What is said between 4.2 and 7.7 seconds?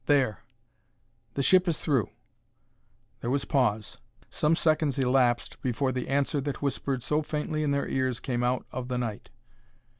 some seconds elapsed before the answer that whispered so faintly in